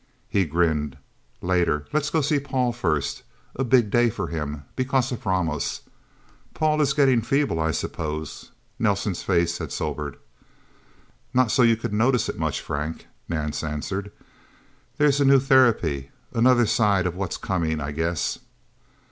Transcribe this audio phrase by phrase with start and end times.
[0.29, 0.97] He grinned.
[1.43, 1.85] "Later.
[1.93, 3.21] Let's go to see Paul, first.
[3.55, 5.81] A big day for him because of Ramos.
[6.55, 10.17] Paul is getting feeble, I suppose?" Nelsen's face had sobered.
[11.35, 14.11] "Not so you could notice it much, Frank," Nance answered.
[14.97, 18.39] "There's a new therapy another side of What's Coming, I guess..."